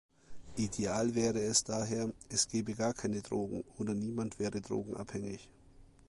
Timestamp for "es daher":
1.43-2.11